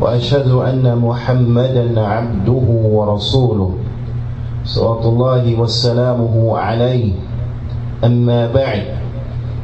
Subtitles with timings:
[0.00, 3.70] وأشهد أن محمدا عبده ورسوله.
[4.64, 7.12] صلوات الله وسلامه عليه.
[8.04, 8.82] أما بعد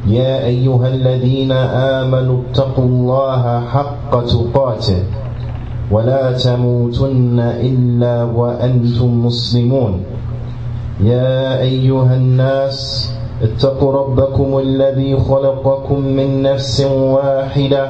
[0.07, 1.51] يا أيها الذين
[2.01, 4.99] آمنوا اتقوا الله حق تقاته
[5.91, 9.93] ولا تموتن إلا وأنتم مسلمون.
[11.03, 13.09] يا أيها الناس
[13.43, 17.89] اتقوا ربكم الذي خلقكم من نفس واحدة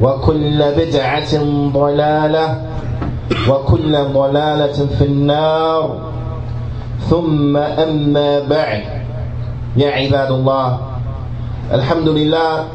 [0.00, 1.34] وكل بدعة
[1.72, 2.62] ضلالة
[3.48, 6.10] وكل ضلالة في النار
[7.10, 8.82] ثم أما بعد
[9.76, 10.78] يا عباد الله
[11.72, 12.66] الحمد لله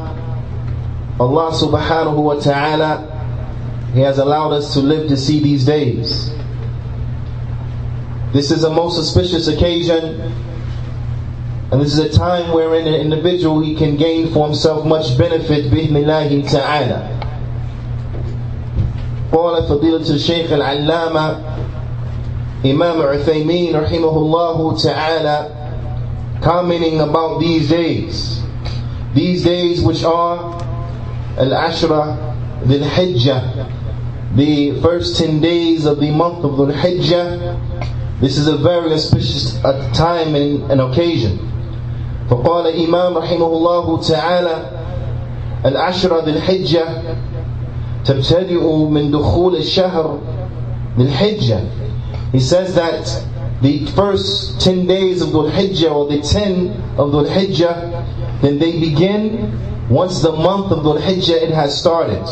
[1.14, 3.06] Allah subhanahu wa ta'ala
[3.94, 6.34] He has allowed us to live to see these days.
[8.32, 10.34] This is a most auspicious occasion
[11.73, 15.71] and this is a time wherein an individual he can gain for himself much benefit
[15.71, 17.15] بإذن ta'ala.
[19.31, 21.59] قال فضيلة الشيخ العلامة
[22.65, 28.41] Imam Uthaymin رحمه الله ta'ala commenting about these days.
[29.13, 30.55] These days which are
[31.37, 32.17] Al-Ashra
[32.63, 33.75] Dhul Hijjah
[34.35, 39.59] the first 10 days of the month of Dhul Hijjah this is a very auspicious
[39.93, 41.39] time and an occasion
[42.29, 44.55] فقال إمام رحمه الله تعالى
[45.65, 46.85] العشرة ذي الحجة
[48.05, 50.17] تبتدئ من دخول الشهر
[50.99, 51.59] ذي الحجة
[52.31, 53.23] He says that
[53.61, 56.67] the first 10 days of Dhul Hijjah or the 10
[56.97, 62.23] of Dhul Hijjah then they begin once the month of Dhul Hijjah it has started.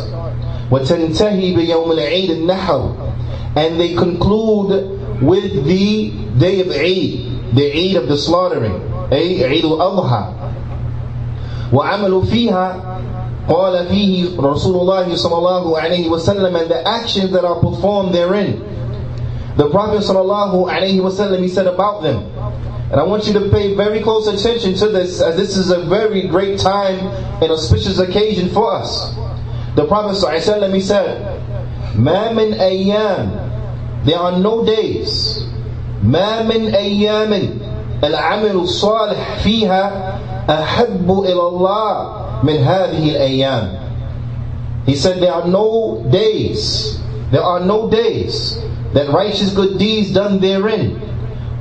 [0.69, 8.07] وَتَنْتَهِي بِيَوْمِ الْعِيدِ النَّحْرِ And they conclude with the day of Eid, the Eid of
[8.07, 8.73] the slaughtering,
[9.11, 10.23] أي عيد الأضحى.
[11.73, 12.75] وعملوا فيها
[13.49, 18.63] قال فيه رسول الله صلى الله عليه وسلم and the actions that are performed therein.
[19.57, 22.23] The Prophet صلى الله عليه وسلم he said about them
[22.89, 25.83] and I want you to pay very close attention to this, as this is a
[25.83, 26.99] very great time
[27.43, 29.13] and auspicious occasion for us.
[29.75, 31.41] The Prophet ﷺ, he said,
[31.95, 35.43] مَا مِنْ أَيَّامٍ There are no days.
[36.01, 37.60] مَا مِنْ أَيَّامٍ
[38.03, 39.83] الْعَمِلُ الصَّالِحِ فِيهَا
[40.49, 41.93] أَحَبُّ إِلَى اللَّهِ
[42.43, 43.65] مِنْ هَذِهِ الْأَيَّامِ
[44.85, 46.99] He said, there are no days,
[47.31, 48.57] there are no days
[48.93, 50.95] that righteous good deeds done therein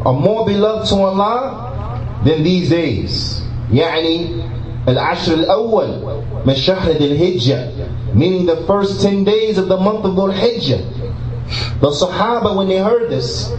[0.05, 3.43] are more beloved to Allah than these days.
[3.73, 4.31] يعني
[4.89, 5.89] العشر الأول
[6.47, 10.81] من شهر ذي الحجة meaning the first 10 days of the month of Dhul Hijjah.
[11.81, 13.51] The Sahaba when they heard this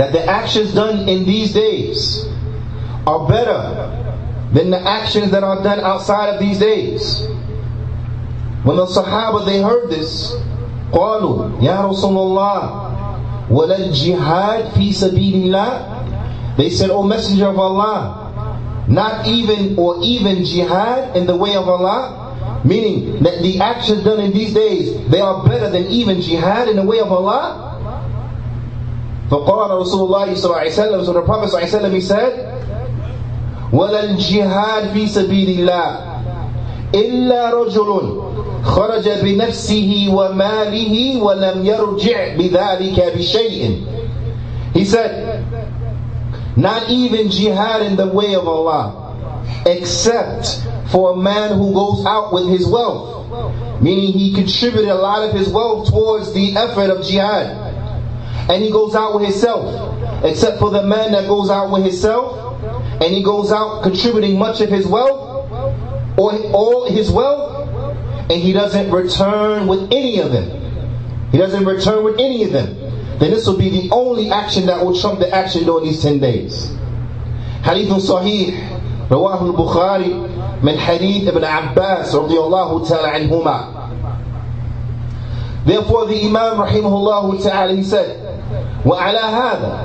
[0.00, 2.26] that the actions done in these days
[3.06, 3.92] are better
[4.52, 7.26] than the actions that are done outside of these days.
[8.64, 10.32] When the Sahaba they heard this,
[10.92, 12.86] قالوا يا رسول الله
[13.50, 18.26] وَلَا الْجِهَادِ فِي سَبِيلِ اللَّهِ They said, O Messenger of Allah,
[18.88, 24.20] not even or even jihad in the way of Allah, meaning that the actions done
[24.20, 27.69] in these days, they are better than even jihad in the way of Allah.
[29.30, 32.00] فقال رسول الله صلى الله عليه وسلم so the Prophet صلى الله عليه وسلم he
[32.00, 32.32] said
[33.72, 35.98] ولا الجهاد في سبيل الله
[36.94, 38.22] إلا رجل
[38.64, 43.82] خرج بنفسه وماله ولم يرجع بذلك بشيء
[44.74, 45.42] He said,
[46.56, 49.16] not even jihad in the way of Allah,
[49.64, 50.62] except
[50.92, 53.80] for a man who goes out with his wealth.
[53.82, 57.69] Meaning he contributed a lot of his wealth towards the effort of jihad.
[58.48, 60.24] And he goes out with himself.
[60.24, 62.62] Except for the man that goes out with himself,
[63.02, 65.50] and he goes out contributing much of his wealth,
[66.18, 67.68] or all his wealth,
[68.30, 71.28] and he doesn't return with any of them.
[71.32, 72.74] He doesn't return with any of them.
[73.18, 76.20] Then this will be the only action that will trump the action during these 10
[76.20, 76.70] days.
[77.62, 78.76] Hadith Sahih
[79.10, 80.22] رواه البخاري
[80.62, 83.76] من حديث ابن عباس رضي الله تعالى عنهما
[85.64, 88.19] Therefore the Imam رحمه الله تعالى he said
[88.86, 89.78] وعلى هذا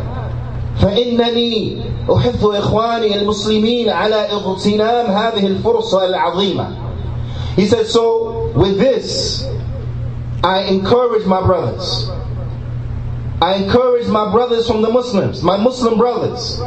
[0.81, 1.81] فإنني
[2.15, 6.67] أحث إخواني المسلمين على اغتنام هذه الفرصة العظيمة
[7.55, 9.45] He said so with this
[10.43, 12.09] I encourage my brothers
[13.41, 16.61] I encourage my brothers from the Muslims, my Muslim brothers,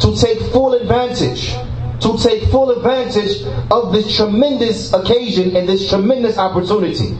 [0.00, 1.54] to take full advantage
[2.02, 7.16] to take full advantage of this tremendous occasion and this tremendous opportunity.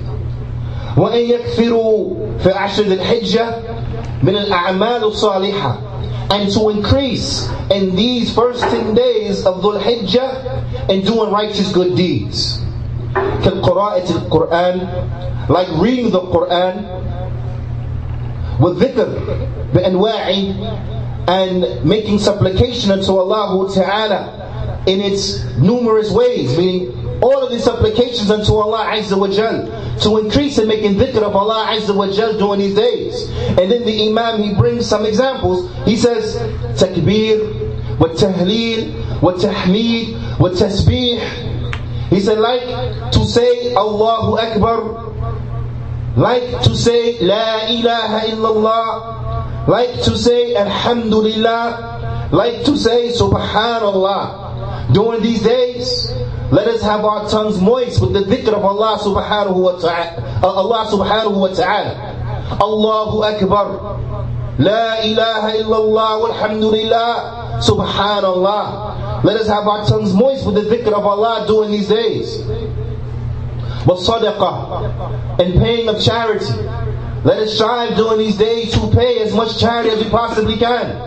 [0.96, 3.54] وأن يكثروا في عشر الحجة
[4.22, 5.92] من الأعمال الصالحة
[6.30, 11.96] and to increase in these first 10 days of Dhul Hijjah and doing righteous good
[11.96, 12.60] deeds.
[13.44, 16.88] كالقراءة القرآن like reading the Quran
[18.60, 19.08] والذكر
[19.74, 26.90] بأنواعه and making supplication unto Allah Ta'ala in its numerous ways, meaning
[27.21, 29.65] all of these supplications unto Allah Azza wa Jal
[30.01, 33.29] to increase in making dhikr of Allah Azza wa Jal during these days.
[33.57, 35.69] And then the Imam he brings some examples.
[35.85, 36.35] He says
[36.79, 41.19] takbir, wa tahleel, wa tahmeed, wa tasbih.
[42.09, 45.11] He said like to say Allahu Akbar,
[46.15, 54.46] like to say La ilaha illallah, like to say Alhamdulillah, like to say Subhanallah.
[54.91, 56.11] During these days,
[56.51, 60.39] let us have our tongues moist with the dhikr of Allah subhanahu wa ta'ala.
[60.41, 62.57] Uh, Allah subhanahu wa ta'ala.
[62.61, 63.99] Allahu Akbar.
[64.59, 67.59] La ilaha illallah walhamdulillah.
[67.61, 69.23] Subhanallah.
[69.25, 72.41] Let us have our tongues moist with the dhikr of Allah during these days.
[73.85, 76.45] But sadaqah and paying of charity.
[77.25, 81.06] Let us strive during these days to pay as much charity as we possibly can.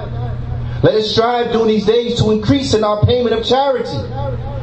[0.82, 3.96] Let us strive during these days to increase in our payment of charity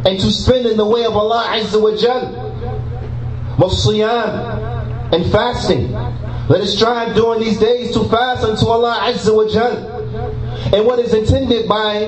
[0.10, 2.44] and to spend in the way of Allah Azza wa Jal.
[3.58, 5.92] Wasiyam and fasting.
[5.92, 10.74] Let us strive during these days to fast unto Allah Azza wa Jal.
[10.74, 12.00] And what is intended by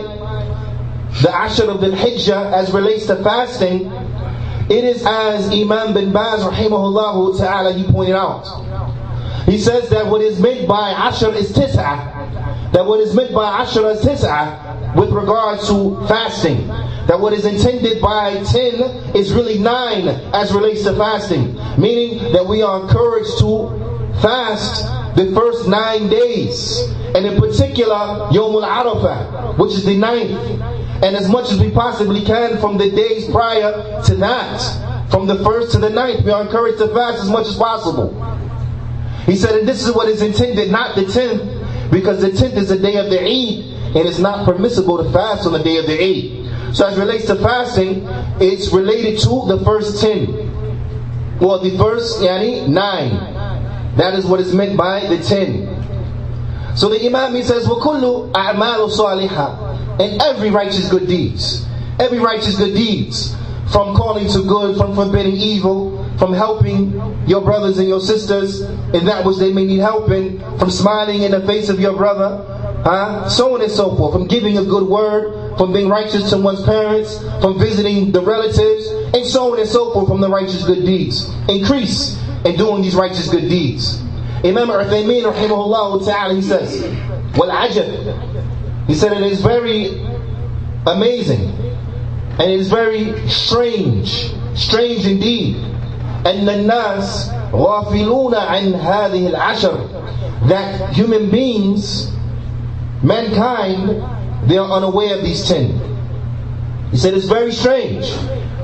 [1.21, 3.91] the Ashr of the Hijjah as relates to fasting,
[4.71, 8.45] it is as Imam bin Baz rahimahullah ta'ala he pointed out.
[9.45, 12.18] He says that what is meant by Ashr is Tis'ah
[12.71, 16.67] that what is meant by Ashra Tis'ah with regards to fasting,
[17.07, 22.45] that what is intended by 10 is really 9 as relates to fasting, meaning that
[22.45, 23.73] we are encouraged to
[24.21, 24.85] fast
[25.15, 26.79] the first 9 days,
[27.15, 30.61] and in particular Yomul Arafah, which is the ninth,
[31.01, 35.43] and as much as we possibly can from the days prior to that, from the
[35.43, 38.13] first to the ninth, we are encouraged to fast as much as possible.
[39.25, 41.41] He said, and this is what is intended, not the tenth,
[41.90, 45.46] because the 10th is the day of the Eid, and it's not permissible to fast
[45.46, 46.76] on the day of the Eid.
[46.76, 48.06] So as relates to fasting,
[48.40, 51.38] it's related to the first 10.
[51.38, 53.96] Well, the first, yani, 9.
[53.96, 56.76] That is what is meant by the 10.
[56.76, 61.64] So the Imam, he says, وَكُلُّ أَعْمَالُ صَالِحَةً And every righteous good deeds.
[62.00, 63.36] Every righteous good deeds.
[63.71, 66.93] From calling to good, from forbidding evil, from helping
[67.27, 71.21] your brothers and your sisters in that which they may need help in, from smiling
[71.21, 72.43] in the face of your brother,
[72.83, 73.29] huh?
[73.29, 76.63] so on and so forth, from giving a good word, from being righteous to one's
[76.63, 80.85] parents, from visiting the relatives, and so on and so forth from the righteous good
[80.85, 81.29] deeds.
[81.47, 84.01] Increase in doing these righteous good deeds.
[84.43, 86.81] Imam Uthaymeen rahimahullah ta'ala, he says,
[87.37, 88.87] Well, ajab.
[88.87, 90.01] He said it is very
[90.87, 91.68] amazing
[92.38, 95.56] and it is very strange, strange indeed
[96.26, 99.78] أن الناس غافلون عن هذه العشر
[100.48, 102.10] that human beings
[103.02, 104.02] mankind
[104.48, 105.78] they are unaware of these ten
[106.90, 108.10] he said it's very strange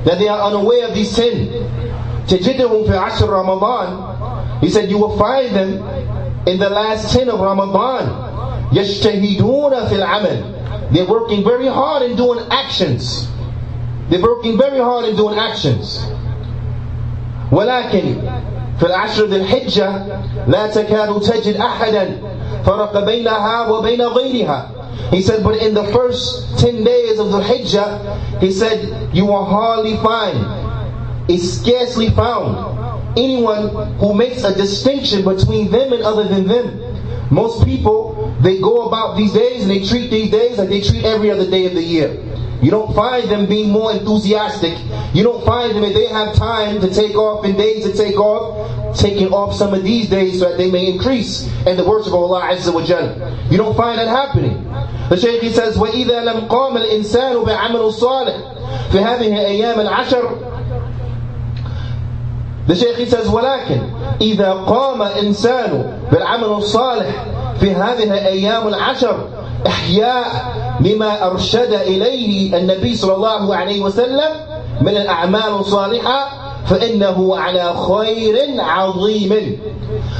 [0.05, 1.47] that they are unaware of these ten
[2.27, 5.83] تجدهم في عشر رمضان he said you will find them
[6.47, 8.09] in the last ten of Ramadan
[8.73, 10.43] يجتهدون في العمل
[10.91, 13.27] they're working very hard in doing actions
[14.09, 16.05] they're working very hard in doing actions
[17.51, 18.15] ولكن
[18.79, 20.05] في العشر ذي الحجة
[20.47, 22.17] لا تكاد تجد أحدا
[22.65, 24.67] فرق بينها وبين غيرها
[25.11, 29.43] He said, but in the first 10 days of the Hijjah, he said, you will
[29.43, 30.37] hardly find,
[31.29, 36.79] it's scarcely found, anyone who makes a distinction between them and other than them.
[37.29, 41.03] Most people, they go about these days and they treat these days like they treat
[41.03, 42.09] every other day of the year.
[42.61, 44.77] You don't find them being more enthusiastic.
[45.13, 48.17] You don't find them if they have time to take off and days to take
[48.19, 52.13] off, taking off some of these days so that they may increase in the worship
[52.13, 53.17] of Allah Azza wa Jal.
[53.49, 54.63] You don't find that happening.
[55.09, 58.51] The Shaykh he says, وَإِذَا لَمْ قَامَ الْإِنسَانُ بِعَمَلُ الصَّالِحِ
[58.91, 60.37] في هذه أيام العشر
[62.67, 63.81] The Shaykh he says, ولكن
[64.21, 67.25] إذا قام إنسان بالعمل الصالح
[67.59, 69.27] في هذه الأيام العشر
[69.67, 74.31] إحياء لما أرشد إليه النبي صلى الله عليه وسلم
[74.81, 76.27] من الأعمال الصالحة
[76.65, 79.59] فإنه على خير عظيم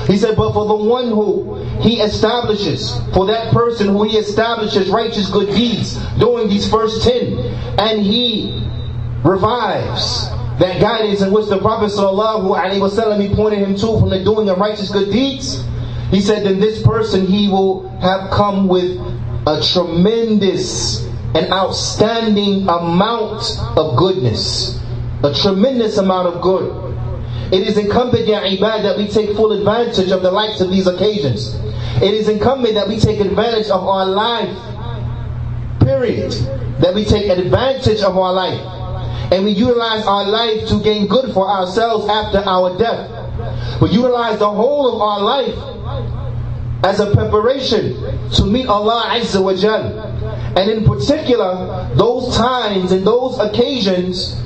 [0.07, 4.89] He said, but for the one who he establishes, for that person who he establishes
[4.89, 7.37] righteous good deeds during these first ten,
[7.79, 8.51] and he
[9.23, 14.49] revives that guidance in which the Prophet ﷺ, he pointed him to from the doing
[14.49, 15.63] of righteous good deeds,
[16.11, 18.99] he said, then this person he will have come with
[19.46, 23.42] a tremendous and outstanding amount
[23.76, 24.80] of goodness.
[25.22, 26.82] A tremendous amount of good.
[27.52, 30.86] It is incumbent, ya ibad, that we take full advantage of the likes of these
[30.86, 31.54] occasions.
[32.02, 34.50] It is incumbent that we take advantage of our life.
[35.80, 36.32] Period.
[36.80, 38.60] That we take advantage of our life.
[39.32, 43.80] And we utilize our life to gain good for ourselves after our death.
[43.80, 45.75] We utilize the whole of our life
[46.86, 47.94] as a preparation
[48.30, 49.82] to meet Allah Azza wa Jal.
[50.56, 54.40] And in particular, those times and those occasions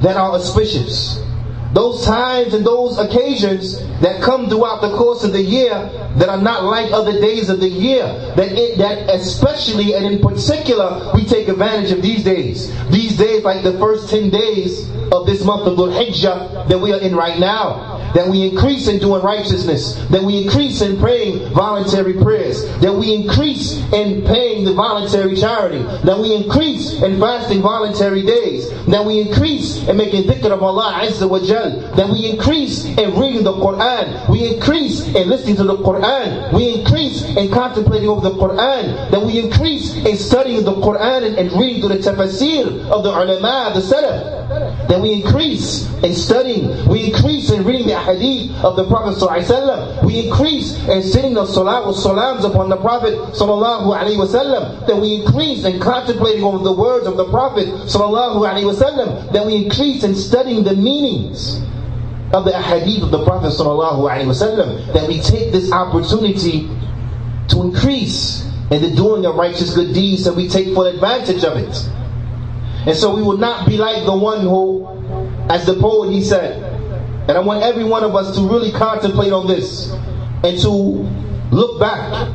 [0.00, 1.22] that are auspicious.
[1.72, 5.70] Those times and those occasions that come throughout the course of the year
[6.16, 8.04] that are not like other days of the year.
[8.36, 12.72] That it, that especially and in particular we take advantage of these days.
[12.88, 16.92] These days like the first 10 days of this month of Dhul Hijjah that we
[16.92, 21.52] are in right now that we increase in doing righteousness, that we increase in praying
[21.52, 27.60] voluntary prayers, that we increase in paying the voluntary charity, that we increase in fasting
[27.60, 32.30] voluntary days, that we increase in making dhikr of Allah Azza wa Jal, that we
[32.30, 37.50] increase in reading the Quran, we increase in listening to the Quran, we increase in
[37.50, 41.98] contemplating over the Quran, that we increase in studying the Quran and, and reading through
[41.98, 44.37] the tafsir of the ulama, the salaf,
[44.87, 50.03] that we increase in studying, we increase in reading the hadith of the Prophet ﷺ.
[50.05, 54.87] We increase in sitting the salat with salams upon the Prophet ﷺ.
[54.87, 59.31] That we increase in contemplating over the words of the Prophet ﷺ.
[59.31, 61.61] That we increase in studying the meanings
[62.33, 64.93] of the hadith of the Prophet ﷺ.
[64.93, 66.69] That we take this opportunity
[67.49, 71.57] to increase in the doing of righteous good deeds and we take full advantage of
[71.57, 71.89] it.
[72.87, 74.87] And so we will not be like the one who,
[75.49, 76.61] as the poet he said,
[77.29, 79.91] and I want every one of us to really contemplate on this
[80.43, 80.69] and to
[81.51, 82.27] look back,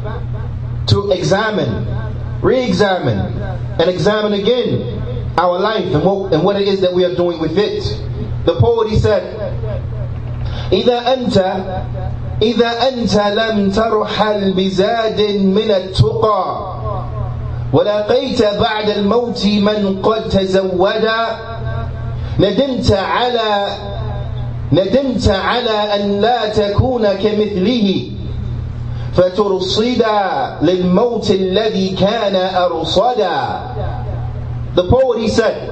[0.86, 1.86] to examine,
[2.40, 3.18] re-examine,
[3.80, 7.38] and examine again our life and what, and what it is that we are doing
[7.38, 7.82] with it.
[8.46, 9.34] The poet he said,
[10.72, 11.36] إذا أنت
[12.42, 16.78] إذا أنت لم ترحل بزاد من التقى
[17.73, 21.25] ولقيت بعد الموت من قد تزودا
[22.39, 23.67] ندمت على
[24.71, 28.09] ندمت على أن لا تكون كمثله.
[29.13, 33.59] فترصدا للموت الذي كان أرصدا
[34.75, 35.69] The poet he said,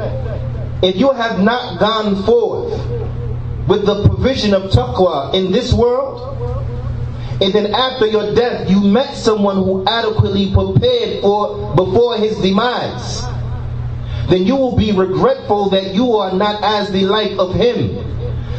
[0.84, 2.72] if you have not gone forth
[3.67, 6.38] with the provision of taqwa in this world,
[7.42, 13.24] and then after your death you met someone who adequately prepared for before his demise,
[14.30, 18.08] then you will be regretful that you are not as the like of him.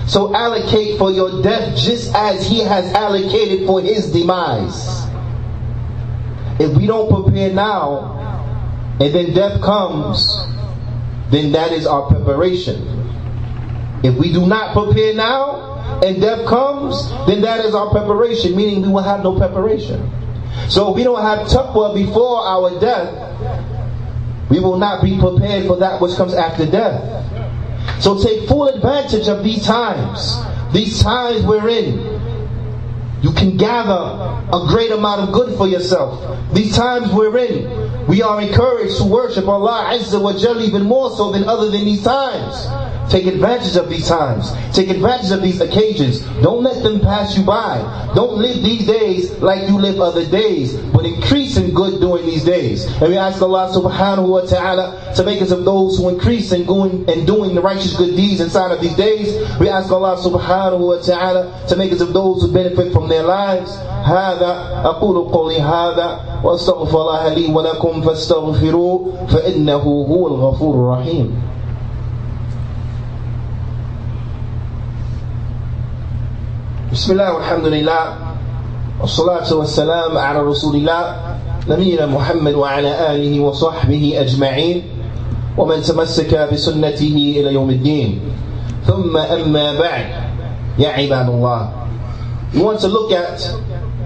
[0.08, 5.06] So allocate for your death just as he has allocated for his demise.
[6.58, 8.18] If we don't prepare now,
[9.00, 10.26] and then death comes,
[11.30, 12.82] then that is our preparation.
[14.02, 15.71] If we do not prepare now,
[16.04, 20.10] and death comes, then that is our preparation, meaning we will have no preparation.
[20.68, 25.76] So if we don't have taqwa before our death, we will not be prepared for
[25.78, 28.02] that which comes after death.
[28.02, 30.36] So take full advantage of these times,
[30.72, 32.12] these times we're in.
[33.22, 36.18] You can gather a great amount of good for yourself.
[36.52, 41.10] These times we're in, we are encouraged to worship Allah Azza wa Jalla even more
[41.16, 42.66] so than other than these times.
[43.09, 44.51] Take advantage of these times.
[44.75, 46.19] Take advantage of these occasions.
[46.41, 47.79] Don't let them pass you by.
[48.15, 52.43] Don't live these days like you live other days, but increase in good during these
[52.43, 52.85] days.
[52.99, 56.65] And we ask Allah subhanahu wa ta'ala to make us of those who increase in
[56.65, 59.31] going and doing the righteous good deeds inside of these days.
[59.57, 63.23] We ask Allah subhanahu wa ta'ala to make us of those who benefit from their
[63.23, 63.71] lives.
[64.07, 71.41] هذا أقول قولي هذا وأستغفر الله لي ولكم فاستغفروه فإنه هو الغفور الرحيم
[76.92, 78.04] بسم الله والحمد لله
[79.00, 81.04] والصلاة والسلام على رسول الله
[81.68, 84.82] نبينا محمد وعلى آله وصحبه أجمعين
[85.56, 88.20] ومن تمسك بسنته إلى يوم الدين
[88.86, 90.06] ثم أما بعد
[90.78, 91.60] يا عباد الله
[92.52, 93.40] We want to look at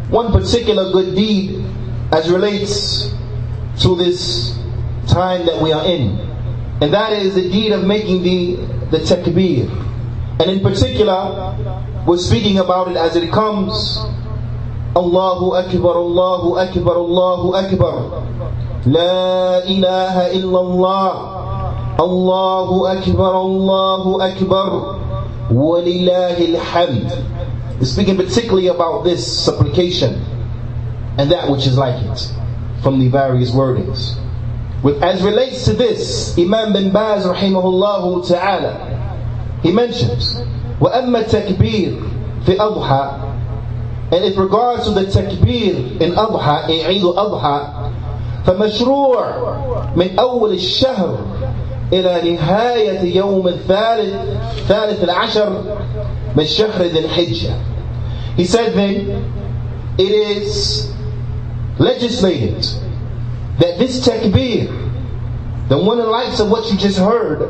[0.09, 1.65] one particular good deed
[2.13, 3.11] as relates
[3.83, 4.55] to this
[5.09, 6.15] time that we are in.
[6.81, 8.55] And that is the deed of making the,
[8.95, 9.67] the takbir.
[10.39, 11.57] And in particular,
[12.07, 13.99] we're speaking about it as it comes.
[14.95, 18.23] Allahu Akbar, Allahu Akbar, Allahu Akbar.
[18.87, 21.99] La ilaha illallah.
[21.99, 24.71] Allahu Akbar, Allahu Akbar.
[25.51, 27.11] Walillahi alhamd.
[27.81, 30.15] We're speaking particularly about this supplication
[31.19, 32.33] and that which is like it
[32.83, 34.15] from the various wordings.
[34.83, 40.39] With, as relates to this, Imam bin Baz rahimahullah ta'ala, he mentions
[40.81, 42.01] وأما التكبير
[42.47, 43.11] في أضحى
[44.13, 47.61] and in regards to the takbir in أضحى عيد أضحى
[48.47, 49.57] فمشروع
[49.97, 51.19] من أول الشهر
[51.93, 54.15] إلى نهاية يوم الثالث
[54.69, 55.63] ثالث العشر
[56.37, 57.55] من شهر ذي الحجة
[58.37, 59.25] He said then,
[59.97, 60.93] it is
[61.79, 62.63] legislated
[63.59, 64.69] that this takbir,
[65.71, 67.49] the one in lights of what you just heard,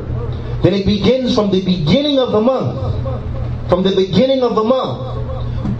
[0.62, 2.78] then it begins from the beginning of the month
[3.68, 5.16] from the beginning of the month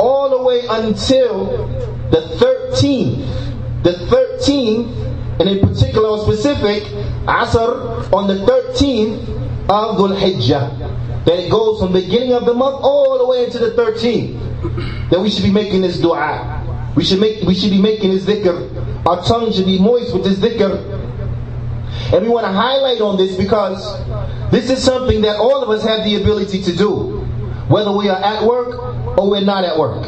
[0.01, 1.67] all the way until
[2.11, 3.83] the 13th.
[3.83, 6.83] The 13th, and in particular or specific,
[7.27, 9.23] Asr on the 13th
[9.69, 11.25] of Dhul Hijjah.
[11.25, 15.11] That it goes from the beginning of the month all the way into the 13th.
[15.11, 16.63] That we should be making this dua.
[16.97, 19.07] We should make we should be making this dhikr.
[19.07, 20.95] Our tongue should be moist with this dhikr.
[22.13, 23.83] And we want to highlight on this because
[24.51, 27.17] this is something that all of us have the ability to do
[27.69, 30.03] whether we are at work or we're not at work.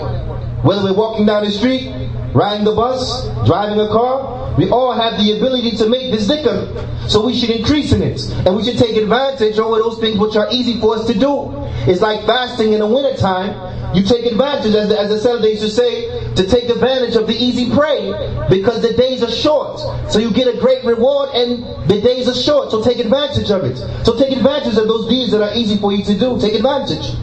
[0.64, 1.92] Whether we're walking down the street,
[2.32, 7.10] riding the bus, driving a car, we all have the ability to make this dhikr.
[7.10, 8.20] So we should increase in it.
[8.46, 11.50] And we should take advantage of those things which are easy for us to do.
[11.90, 13.67] It's like fasting in the wintertime.
[13.95, 17.27] You take advantage, as the, as the Saturday used to say, to take advantage of
[17.27, 18.11] the easy prey
[18.49, 19.79] because the days are short.
[20.11, 22.71] So you get a great reward and the days are short.
[22.71, 23.77] So take advantage of it.
[24.05, 26.39] So take advantage of those deeds that are easy for you to do.
[26.39, 27.15] Take advantage.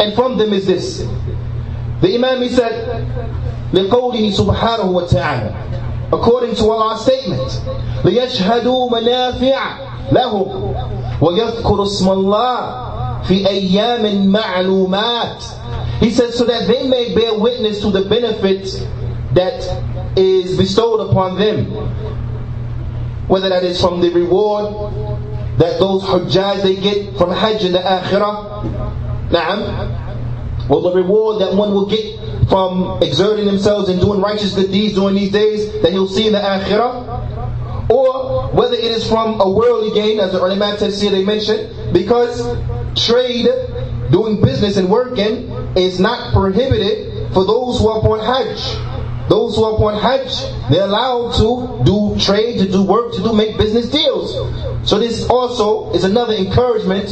[0.00, 0.98] And from them is this.
[2.00, 3.06] The Imam he said,
[3.72, 7.60] لقوله سبحانه وتعالى according to Allah's statement
[8.04, 9.78] ليشهدوا منافع
[10.12, 10.74] لهم
[11.20, 12.86] ويذكروا اسم الله
[13.22, 15.44] في أيام معلومات
[16.01, 18.65] he says so that they may bear witness to the benefit
[19.33, 21.71] that is bestowed upon them
[23.29, 24.93] whether that is from the reward
[25.57, 30.69] that those hujjaj they get from hajj in the akhirah Na'am.
[30.69, 34.95] Or the reward that one will get from exerting themselves and doing righteous good deeds
[34.95, 37.89] during these days that he'll see in the akhirah.
[37.89, 41.93] Or whether it is from a worldly gain, as the early ulama tafsir they mentioned,
[41.93, 42.41] because
[42.95, 43.47] trade,
[44.11, 49.29] doing business and working is not prohibited for those who are upon Hajj.
[49.29, 53.31] Those who are upon Hajj, they're allowed to do trade, to do work, to do
[53.31, 54.35] make business deals.
[54.89, 57.09] So this also is another encouragement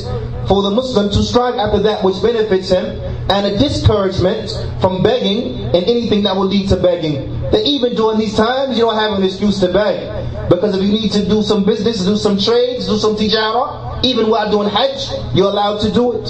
[0.48, 4.50] for the Muslim to strive after that which benefits him, and a discouragement
[4.82, 7.40] from begging and anything that will lead to begging.
[7.52, 10.50] That even during these times, you don't have an excuse to beg.
[10.50, 14.30] Because if you need to do some business, do some trades, do some tijara, even
[14.30, 16.28] while doing Hajj, you're allowed to do it.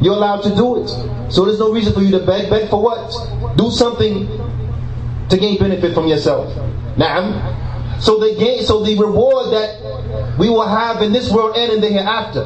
[0.00, 0.88] You're allowed to do it.
[1.32, 2.48] So there's no reason for you to beg.
[2.50, 3.56] Beg for what?
[3.56, 4.26] Do something
[5.28, 6.52] to gain benefit from yourself.
[6.96, 8.00] Naam.
[8.00, 11.80] So the gain, so the reward that we will have in this world and in
[11.80, 12.44] the hereafter.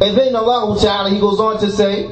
[0.00, 2.06] And then Allah Ta'ala, He goes on to say,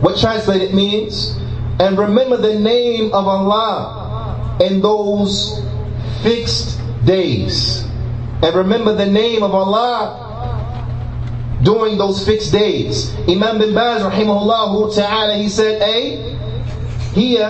[0.00, 1.34] what translated means,
[1.80, 5.60] and remember the name of Allah in those
[6.22, 7.82] fixed days.
[8.42, 10.23] And remember the name of Allah
[11.63, 13.13] during those fixed days.
[13.27, 16.35] Imam bin Baz, rahimahullah ta'ala, he said, A,
[17.13, 17.49] here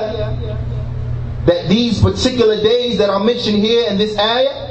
[1.45, 4.69] that these particular days that are mentioned here in this ayah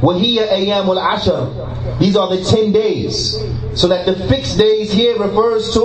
[0.00, 3.36] وَهِيَ أَيَّامُ الْعَشَرِ These are the 10 days.
[3.74, 5.80] So that the fixed days here refers to,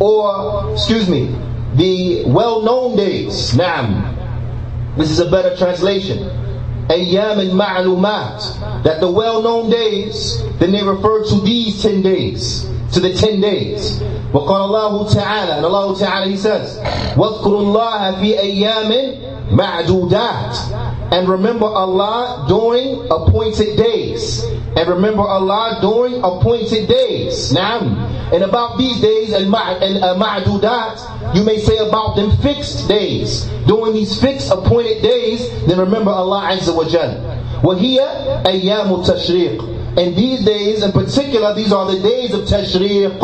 [0.00, 1.34] or, excuse me,
[1.74, 3.52] the well-known days.
[3.52, 4.08] Naam.
[4.96, 6.35] This is a better translation.
[6.88, 8.82] Ayyam and ma'lumat.
[8.84, 12.68] That the well-known days, then they refer to these 10 days.
[12.92, 14.00] To the 10 days.
[14.32, 16.78] وقال الله تعالى and Allah Ta'ala He says
[17.16, 18.90] واذكروا الله في أيام
[19.52, 20.56] معدودات
[21.12, 24.44] and remember Allah during appointed days
[24.76, 27.80] and remember Allah during appointed days now
[28.32, 34.20] and about these days and ma'dudat you may say about them fixed days during these
[34.20, 38.00] fixed appointed days then remember Allah Azza wa Jal وهي
[38.44, 43.20] أيام التشريق and these days in particular, these are the days of Tashriq.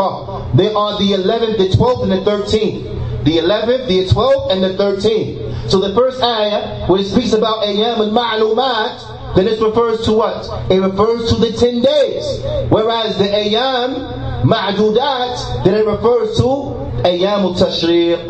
[0.55, 3.25] They are the 11th, the 12th, and the 13th.
[3.25, 5.71] The 11th, the 12th, and the 13th.
[5.71, 10.13] So the first ayah, when it speaks about Ayyam al Ma'lumat, then it refers to
[10.13, 10.71] what?
[10.71, 12.25] It refers to the 10 days.
[12.71, 16.45] Whereas the Ayyam Ma'dudat, then it refers to
[17.05, 18.27] Ayyam al Tashriq.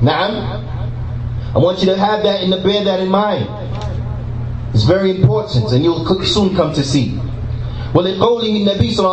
[0.00, 0.66] Naam?
[1.54, 3.48] I want you to have that and to bear that in mind.
[4.72, 7.18] It's very important, and you'll soon come to see.
[7.94, 9.06] ولقوله النبي صلى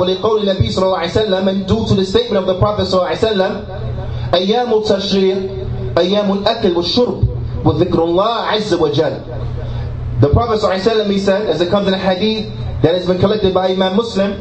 [0.00, 2.94] ولقول النبي صلى الله عليه وسلم and due to the statement of the Prophet صلى
[2.94, 3.64] الله عليه وسلم
[4.34, 5.38] أيام التشريق
[5.98, 7.24] أيام الأكل والشرب
[7.64, 9.14] وذكر الله عز وجل
[10.19, 12.51] the Prophet ﷺ, he said, as it comes in a hadith
[12.81, 14.31] that has been collected by Imam Muslim,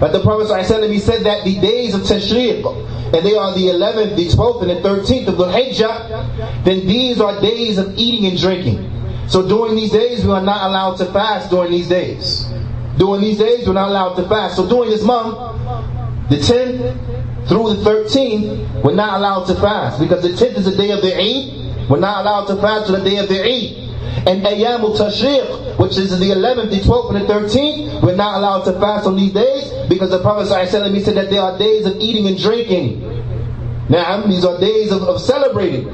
[0.00, 2.64] that the Prophet ﷺ, he said that the days of Tashriq,
[3.12, 7.20] and they are the 11th, the 12th, and the 13th of the Hijjah, then these
[7.20, 8.86] are days of eating and drinking.
[9.28, 12.46] So during these days, we are not allowed to fast during these days.
[12.96, 14.56] During these days, we're not allowed to fast.
[14.56, 15.36] So during this month,
[16.30, 20.76] the 10th through the 13th, we're not allowed to fast because the 10th is the
[20.76, 21.88] day of the Eid.
[21.90, 23.79] We're not allowed to fast on the day of the Eid.
[24.27, 28.63] And Ayyam Tashriq, which is the 11th, the 12th, and the 13th, we're not allowed
[28.63, 31.97] to fast on these days because the Prophet ﷺ said that there are days of
[31.99, 33.01] eating and drinking.
[33.89, 35.85] Now, these are days of, of celebrating.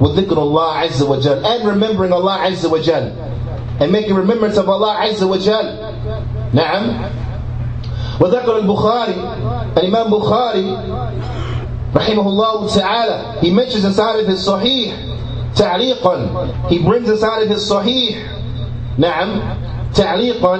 [0.00, 3.06] With dhikr Allah Azza wa Jal, and remembering Allah Azza wa Jal
[3.80, 5.92] and making remembrance of Allah Azza wa Jal.
[6.52, 7.10] نعم
[8.20, 9.14] وذكر البخاري
[9.78, 10.78] الإمام بخاري
[11.94, 14.92] رحمه الله تعالى he mentions inside of his Sahih
[15.57, 18.15] تعليقا he brings inside of his Sahih
[18.97, 19.41] نعم
[19.95, 20.57] تعليقا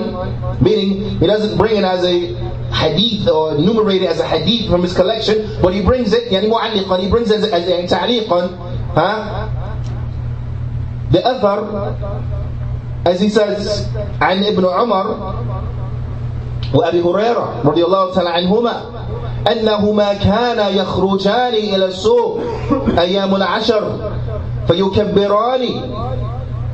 [0.62, 2.34] meaning he doesn't bring it as a
[2.74, 6.48] hadith or enumerate it as a hadith from his collection but he brings it يعني
[6.50, 8.50] معلقا he brings it as, a تعليقا
[8.96, 9.50] ها
[11.12, 11.96] the other
[13.06, 13.88] as he says
[14.22, 15.36] عن ابن عمر
[16.74, 18.74] وأبي هريرة رضي الله تعالى عنهما
[19.52, 22.40] أنهما كانا يخرجان إلى السوق
[22.98, 24.12] أيام العشر
[24.69, 25.65] فيكبران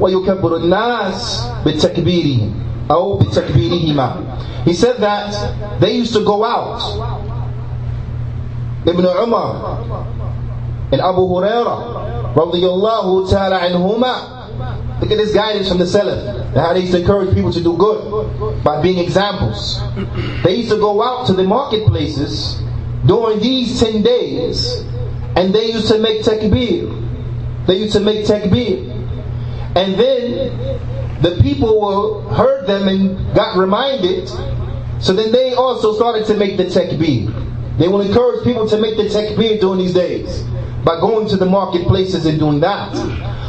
[0.01, 2.51] ويكبر الناس بالتكبير
[2.91, 4.17] أو بتكبيرهما
[4.65, 6.81] He said that they used to go out
[8.87, 9.81] Ibn Umar
[10.93, 14.39] and Abu Hurairah رضي الله تعالى عنهما
[15.01, 16.55] Look at this guidance from the Salaf.
[16.55, 19.81] How they used to encourage people to do good by being examples.
[20.43, 22.61] They used to go out to the marketplaces
[23.07, 24.81] during these 10 days
[25.37, 26.91] and they used to make takbir.
[27.67, 28.89] They used to make takbir.
[29.77, 34.29] And then the people heard them and got reminded.
[35.01, 37.29] So then they also started to make the takbir.
[37.79, 40.43] They will encourage people to make the takbir during these days
[40.85, 42.95] by going to the marketplaces and doing that.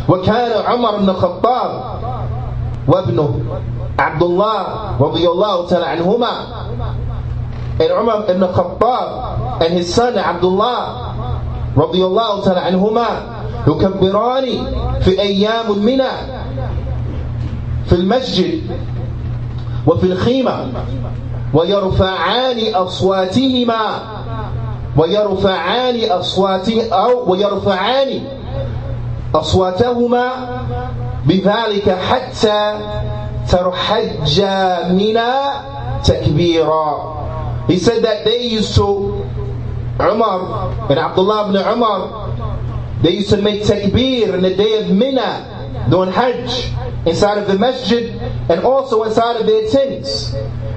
[0.09, 1.71] وكان عمر بن الخطاب
[2.87, 3.39] وابنه
[3.99, 4.61] عبد الله
[4.99, 6.33] رضي الله تعالى عنهما
[7.79, 11.13] and Umar ibn Khattab and his son Abdullah
[11.77, 13.32] رضي الله تعالى عنهما
[13.66, 14.46] يكبران
[15.00, 16.12] في أيام منى
[17.86, 18.62] في المسجد
[19.86, 20.66] وفي الخيمة
[21.54, 23.84] ويرفعان أصواتهما
[24.96, 28.20] ويرفعان أصواتهما أو ويرفعان
[29.34, 30.28] أصواتهما
[31.26, 32.74] بذلك حتى
[33.50, 34.40] ترحج
[34.90, 35.32] منا
[36.04, 37.14] تكبيرا.
[37.68, 39.24] He said that they used to
[40.00, 42.23] Umar and Abdullah ibn Umar
[43.03, 46.71] they used to make takbir in the day of Mina doing Hajj
[47.05, 48.11] inside of the masjid
[48.49, 50.33] and also inside of their tents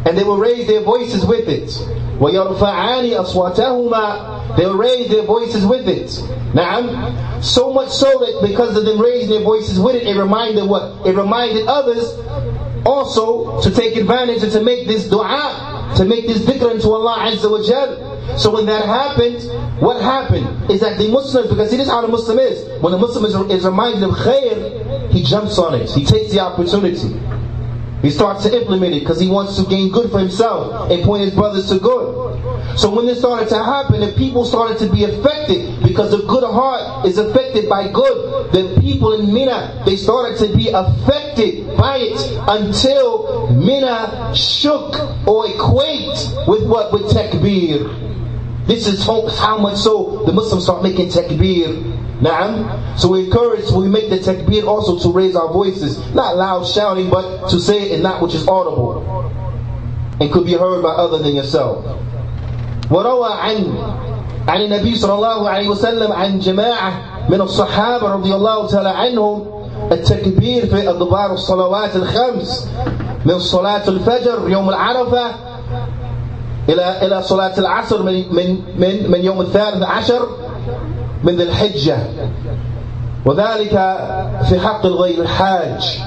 [0.07, 1.71] and they will raise their voices with it
[2.21, 6.13] ويرفعان أصواتهما They'll raise their voices with it.
[6.55, 10.65] Now, so much so that because of them raising their voices with it, it reminded
[10.69, 11.07] what?
[11.07, 12.05] It reminded others
[12.85, 17.31] also to take advantage and to make this dua, to make this dhikr unto Allah
[17.33, 18.06] Azza wa Jal.
[18.36, 19.42] So when that happened,
[19.82, 22.98] what happened is that the Muslims, because this is how the Muslim is, when the
[22.98, 25.90] Muslim is, is reminded of khair, he jumps on it.
[25.92, 27.18] He takes the opportunity.
[28.02, 31.24] He starts to implement it because he wants to gain good for himself and point
[31.24, 32.78] his brothers to good.
[32.78, 36.44] So when this started to happen, the people started to be affected because the good
[36.44, 38.37] heart is affected by good.
[38.53, 44.95] The people in Mina, they started to be affected by it until Mina shook
[45.27, 46.93] or equate with what?
[46.93, 47.99] With takbir.
[48.67, 52.99] This is how much so the Muslims start making takbir Naam.
[52.99, 56.65] So we encourage when we make the takbir also to raise our voices, not loud
[56.67, 59.03] shouting, but to say it in that which is audible
[60.21, 61.85] and could be heard by other than yourself.
[62.91, 63.59] وروى عن
[64.49, 69.46] عن النبي صلى الله عليه وسلم عن جماعة من الصحابة رضي الله تعالى عنهم
[69.92, 72.68] التكبير في أدبار الصلوات الخمس
[73.26, 75.26] من صلاة الفجر يوم العرفة
[76.70, 80.28] إلى إلى صلاة العصر من من من من يوم الثالث عشر
[81.24, 81.98] من ذي الحجة
[83.26, 83.72] وذلك
[84.50, 86.00] في حق الغير الحاج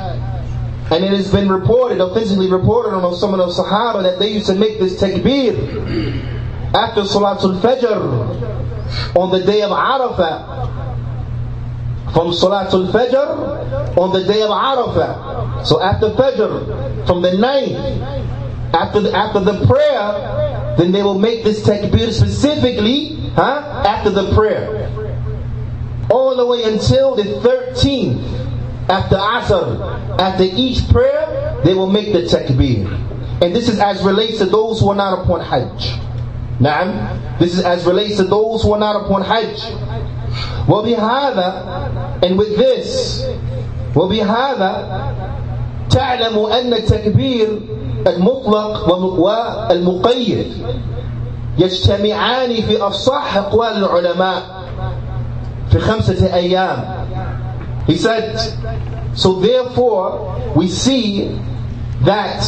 [0.92, 4.46] and it has been reported, authentically reported on some of the Sahaba that they used
[4.46, 5.54] to make this takbir
[6.74, 10.79] after Salatul Fajr on the day of Arafah.
[12.12, 15.64] From Salatul Fajr on the day of Arafah.
[15.66, 17.72] So after Fajr, from the night,
[18.74, 24.32] after the, after the prayer, then they will make this takbir specifically huh, after the
[24.34, 24.88] prayer
[26.10, 28.40] all the way until the 13th
[28.90, 30.18] after Asr.
[30.18, 32.90] After each prayer, they will make the takbir.
[33.42, 35.98] And this is as relates to those who are not upon Hajj.
[36.58, 37.38] Naam.
[37.38, 39.60] This is as relates to those who are not upon Hajj.
[40.68, 41.48] وبهذا
[42.22, 43.22] and with this
[43.96, 44.72] وبهذا
[45.90, 47.48] تعلم أن التكبير
[48.06, 50.52] المطلق والمقيد
[51.58, 54.42] يجتمعان في أصح أقوال العلماء
[55.70, 57.00] في خمسة أيام
[57.86, 58.38] He said,
[59.14, 61.36] so therefore we see
[62.02, 62.40] that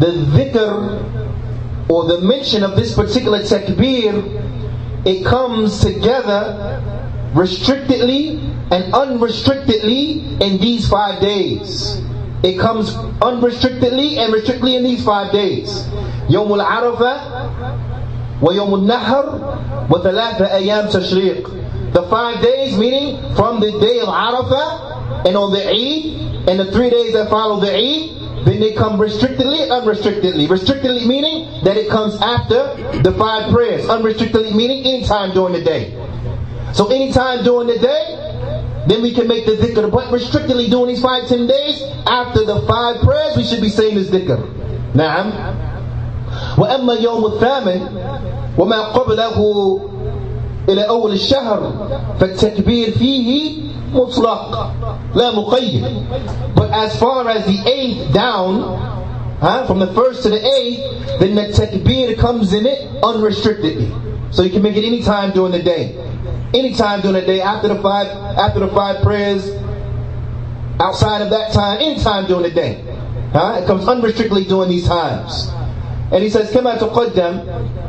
[0.00, 1.04] the dhikr
[1.88, 4.37] or the mention of this particular takbir,
[5.05, 6.81] it comes together
[7.33, 8.39] restrictedly
[8.71, 12.01] and unrestrictedly in these five days.
[12.43, 15.87] It comes unrestrictedly and restrictedly in these five days.
[16.29, 17.13] يوم العرفة
[18.41, 19.57] ويوم النحر
[19.89, 25.61] وثلاثة أيام تشريق the five days, meaning from the day of Arafah and on the
[25.61, 28.16] Eid and the three days that follow the Eid,
[28.47, 30.47] then they come restrictedly, unrestrictedly.
[30.47, 33.85] Restrictedly meaning that it comes after the five prayers.
[33.87, 35.93] Unrestrictedly meaning anytime during the day.
[36.73, 39.91] So anytime during the day, then we can make the dhikr.
[39.91, 43.95] But restrictedly during these five, ten days, after the five prayers, we should be saying
[43.95, 44.41] this dhikr.
[44.93, 45.31] نعم.
[46.57, 47.81] وأما يوم الثامن
[48.57, 49.37] وما قبله
[50.69, 51.73] إلى أول الشهر
[52.19, 53.61] فالتكبير فيه
[53.93, 54.71] مطلق
[55.15, 55.85] لا مقيد
[56.55, 58.61] but as far as the eighth down
[59.41, 63.91] huh, from the first to the eighth then the takbir comes in it unrestrictedly
[64.31, 65.95] so you can make it any time during the day
[66.53, 68.07] any time during the day after the five
[68.37, 69.51] after the five prayers
[70.79, 72.81] outside of that time any time during the day
[73.33, 73.59] huh?
[73.61, 75.49] it comes unrestrictedly during these times
[76.11, 77.86] and he says كما تقدم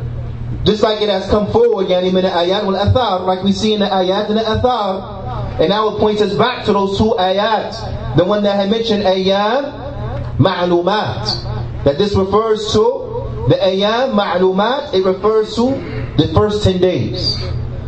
[0.64, 3.80] just like it has come forward, yani min ayat wal athar, like we see in
[3.80, 5.58] the ayat and the athar.
[5.58, 8.16] And now it points us back to those two ayat.
[8.16, 11.84] The one that had mentioned ayat ma'lumat.
[11.84, 15.72] That this refers to the ayat ma'lumat, it refers to
[16.16, 17.40] the first 10 days.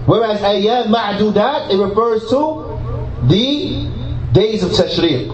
[0.06, 2.72] Whereas ayat ma'dudat, it refers to
[3.28, 3.88] the
[4.32, 5.28] days of tashriq.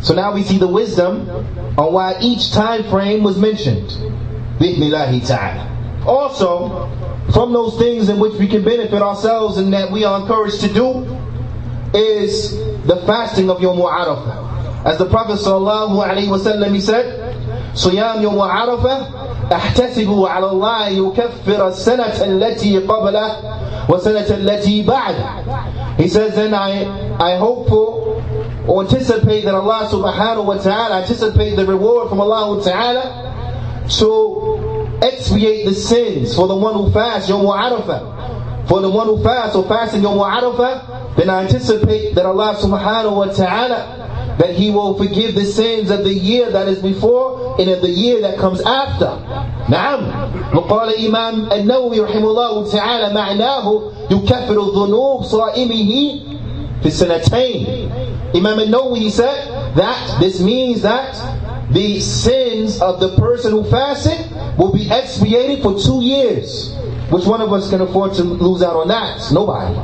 [0.00, 1.28] So now we see the wisdom
[1.78, 3.90] on why each time frame was mentioned.
[4.58, 5.71] Bismillah ta'ala
[6.06, 6.88] also
[7.32, 10.72] from those things in which we can benefit ourselves and that we are encouraged to
[10.72, 11.04] do
[11.94, 14.84] is the fasting of Yom Arafah.
[14.84, 17.34] As the Prophet sallallahu alaihi wasallam he said,
[17.74, 26.08] "Siyam Yom Arafah ahtasibu 'ala Allah yukaffira as-sanah allati qabla wa sanah allati ba'd." He
[26.08, 26.84] says then I
[27.20, 28.20] I hope for
[28.82, 34.71] anticipate that Allah subhanahu wa ta'ala anticipate the reward from Allah subhanahu wa ta'ala so
[35.01, 38.67] expiate the sins for the one who fasts Yom Arafah.
[38.67, 43.15] For the one who fasts or fasting Yom Arafah, then I anticipate that Allah subhanahu
[43.15, 47.69] wa ta'ala that He will forgive the sins of the year that is before and
[47.69, 49.17] of the year that comes after.
[49.69, 55.91] نعم وقال الإمام النووي رحمه الله تعالى معناه يكفر الذنوب صائمه
[56.81, 57.91] في السنتين
[58.35, 61.15] Imam al-Nawawi said that this means that
[61.71, 64.17] the sins of the person who fasted
[64.57, 66.75] will be expiated for two years.
[67.09, 69.21] Which one of us can afford to lose out on that?
[69.31, 69.75] Nobody.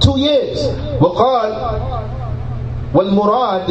[0.00, 0.58] Two years.
[1.00, 1.52] وقال
[2.94, 3.66] والمراد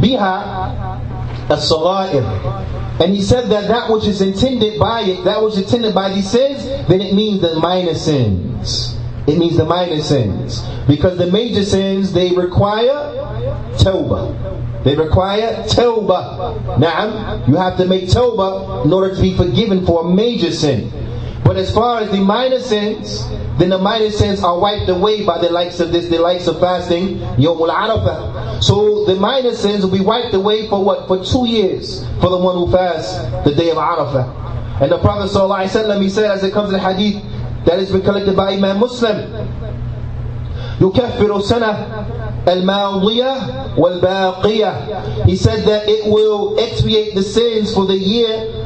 [0.00, 5.60] بها الصغائر and he said that that which is intended by it, that which is
[5.60, 8.96] intended by these sins, then it means the minor sins.
[9.26, 10.62] It means the minor sins.
[10.86, 12.92] Because the major sins, they require
[13.78, 14.34] tawbah.
[14.84, 16.78] They require tawbah.
[16.78, 20.90] Now, you have to make tawbah in order to be forgiven for a major sin.
[21.44, 25.38] But as far as the minor sins, then the minor sins are wiped away by
[25.38, 28.62] the likes of this, the likes of fasting, Yawmul Arafah.
[28.62, 31.06] So the minor sins will be wiped away for what?
[31.08, 34.80] For two years for the one who fasts the day of Arafah.
[34.80, 37.22] And the Prophet ﷺ, he said, as it comes in the hadith
[37.66, 39.30] that has been collected by Imam Muslim,
[40.80, 42.15] يكفر السنة
[42.47, 45.25] al-mawdiyah wal-baqiyah.
[45.25, 48.65] He said that it will expiate the sins for the year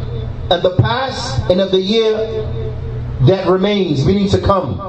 [0.50, 2.16] of the past and of the year
[3.22, 4.80] that remains, meaning to come.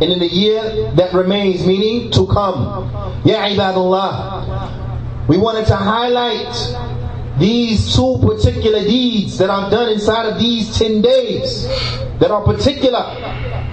[0.00, 2.90] And in the year that remains, meaning to come.
[3.24, 5.28] Ya ibadullah.
[5.28, 6.54] We wanted to highlight
[7.38, 11.66] these two particular deeds that are done inside of these 10 days
[12.20, 13.02] that are particular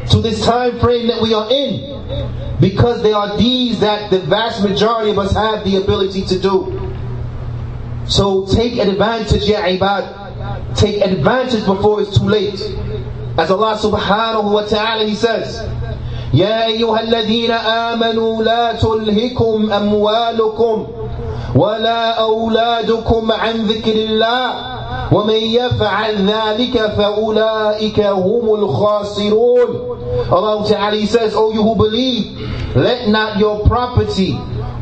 [0.09, 1.90] to this time frame that we are in
[2.60, 6.72] because they are deeds that the vast majority of us have the ability to do.
[8.06, 10.76] So take advantage, ya ibad.
[10.76, 12.60] Take advantage before it's too late.
[13.36, 15.60] As Allah subhanahu wa ta'ala He says,
[16.34, 20.86] يا أيها الذين آمنوا لا تلهكم أموالكم
[21.56, 24.48] ولا أولادكم عن ذكر الله
[25.12, 29.96] ومن يفعل ذلك فأولئك هم الخاسرون
[30.30, 32.38] Allah Ta'ala He says, Oh you who believe,
[32.76, 34.38] let not your property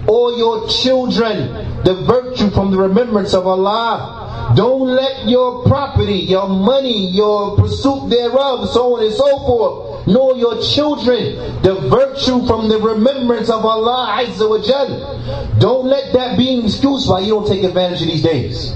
[0.06, 6.48] or your children divert you from the remembrance of Allah don't let your property, your
[6.48, 12.68] money, your pursuit thereof, so on and so forth, nor your children divert you from
[12.68, 15.56] the remembrance of Allah Azza wa Jal.
[15.58, 18.74] Don't let that be an excuse why you don't take advantage of these days.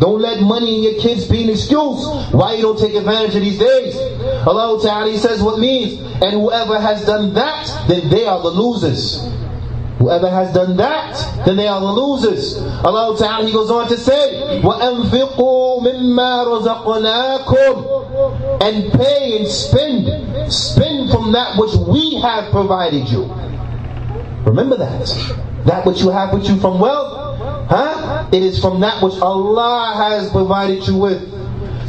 [0.00, 3.40] Don't let money in your kids be an excuse why you don't take advantage of
[3.42, 3.96] these days.
[4.46, 9.26] Allah Ta'ala says what means, and whoever has done that, then they are the losers.
[9.98, 12.58] Whoever has done that, then they are the losers.
[12.84, 20.52] Allah Ta'ala, He goes on to say, وَأَنفِقُوا مِمَّا رَزَقْنَاكُمْ And pay and spend.
[20.52, 23.24] Spend from that which we have provided you.
[24.44, 25.06] Remember that.
[25.64, 27.19] That which you have with you from wealth,
[27.71, 28.27] huh?
[28.31, 31.23] It is from that which Allah has provided you with.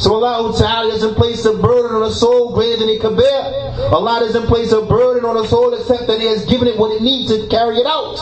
[0.00, 3.42] So Allah Ta'ala doesn't place a burden on a soul greater than it can bear.
[3.92, 6.90] Allah doesn't place a burden on a soul except that He has given it what
[6.92, 8.18] it needs to carry it out.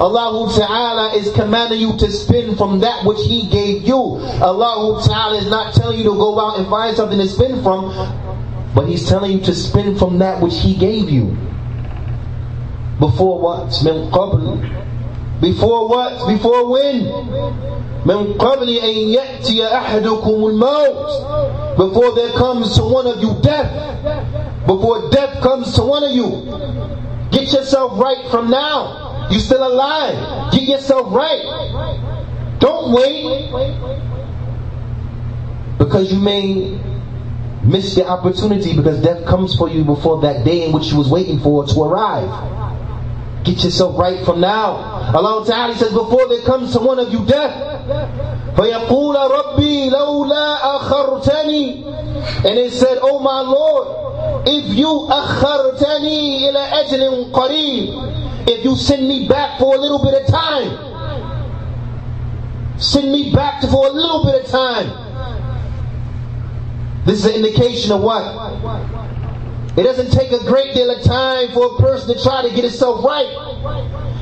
[0.00, 3.96] Allah Ta'ala is commanding you to spend from that which He gave you.
[4.42, 7.88] Allah Ta'ala is not telling you to go out and find something to spend from,
[8.74, 11.36] but He's telling you to spend from that which He gave you.
[12.98, 13.72] Before what?
[15.41, 16.27] Before what?
[16.27, 17.77] Before when?
[18.07, 23.69] من قبل أن يأتي أحدكم الموت before there comes to one of you death
[24.65, 26.29] before death comes to one of you
[27.31, 31.43] get yourself right from now you still alive get yourself right
[32.59, 33.51] don't wait
[35.77, 36.79] because you may
[37.63, 41.09] miss the opportunity because death comes for you before that day in which you was
[41.09, 42.29] waiting for to arrive
[43.43, 44.75] Get yourself right from now.
[45.15, 47.55] Allah Ta'ala says, before there comes to one of you death,
[48.57, 51.85] فَيَقُولَ رَبِّي لَوْلَا أَخَرْتَنِي
[52.45, 59.07] And it said, Oh my Lord, if you أَخَرْتَنِي إِلَى أَجْلٍ قَرِيبٍ If you send
[59.07, 60.87] me back for a little bit of time,
[62.79, 65.05] send me back for a little bit of time.
[67.05, 69.00] This is an indication of what?
[69.74, 72.64] It doesn't take a great deal of time for a person to try to get
[72.64, 73.24] himself right.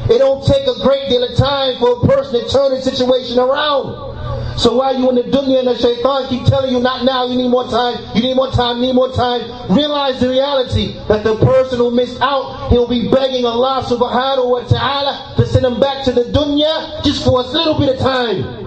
[0.08, 3.38] It don't take a great deal of time for a person to turn a situation
[3.38, 4.10] around.
[4.58, 7.36] So while you in the dunya and the shaitan keep telling you not now, you
[7.36, 9.40] need more time, you need more time, need more time,
[9.74, 14.62] realize the reality that the person who missed out, he'll be begging Allah subhanahu wa
[14.64, 18.60] ta'ala to send him back to the dunya just for a little bit of time.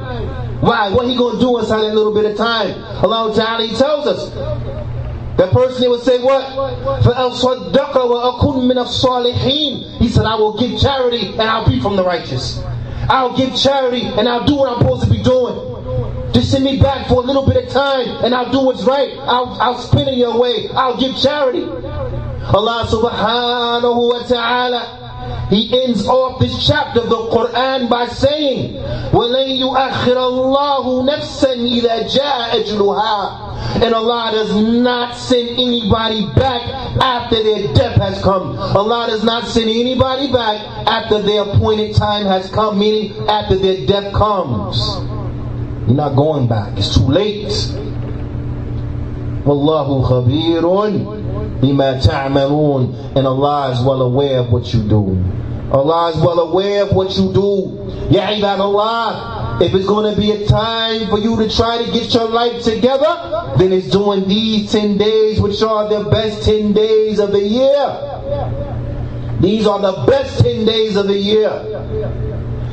[0.63, 0.89] Why?
[0.89, 2.71] What he gonna do inside that little bit of time?
[3.03, 4.31] Allah Ta'ala he tells us
[5.38, 6.42] that person would say what?
[7.04, 12.02] فَأَصَدَّقَ وَأَكُنْ مِنَ الصَّالِحِينَ He said, I will give charity and I'll be from the
[12.04, 12.60] righteous.
[13.08, 16.32] I'll give charity and I'll do what I'm supposed to be doing.
[16.32, 19.16] Just send me back for a little bit of time and I'll do what's right.
[19.20, 20.68] I'll, I'll spin it your way.
[20.74, 21.62] I'll give charity.
[21.62, 25.01] Allah subhanahu wa ta'ala
[25.50, 28.74] he ends off this chapter of the Quran by saying,
[29.12, 36.62] وَلَن يُؤَخِّرَ اللَّهُ نَفْسًا إِذَا جَاءَ أَجْلُهَا And Allah does not send anybody back
[37.02, 38.58] after their death has come.
[38.58, 43.86] Allah does not send anybody back after their appointed time has come, meaning after their
[43.86, 44.76] death comes.
[45.86, 46.76] You're not going back.
[46.76, 47.48] It's too late.
[49.48, 51.21] Wallahu khabirun
[51.63, 53.15] bima ta'malun.
[53.15, 55.23] And Allah is well aware of what you do.
[55.71, 58.07] Allah is well aware of what you do.
[58.11, 58.27] Ya
[58.59, 59.57] Allah.
[59.61, 62.63] If it's going to be a time for you to try to get your life
[62.63, 67.41] together, then it's during these 10 days, which are the best 10 days of the
[67.41, 68.13] year.
[69.39, 71.49] These are the best 10 days of the year.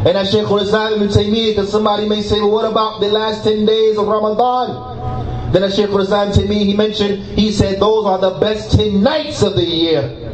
[0.07, 3.45] And as Shaykh al-Islam ibn Taymiyyah, because somebody may say, well, what about the last
[3.45, 4.90] 10 days of Ramadan?
[5.52, 9.42] Then as Shaykh al-Islam Taymiyyah, he mentioned, he said, those are the best 10 nights
[9.42, 10.26] of the year.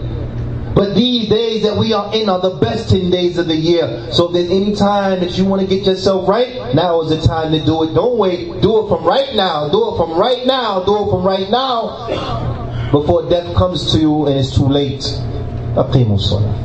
[0.74, 4.12] But these days that we are in are the best 10 days of the year.
[4.12, 7.22] So if there's any time that you want to get yourself right, now is the
[7.22, 7.94] time to do it.
[7.94, 8.62] Don't wait.
[8.62, 9.70] Do it from right now.
[9.70, 10.84] Do it from right now.
[10.84, 12.90] Do it from right now.
[12.92, 15.04] Before death comes to you and it's too late.
[15.76, 16.65] أقيموا الصلاة